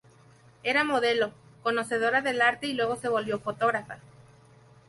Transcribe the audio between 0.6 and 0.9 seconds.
Era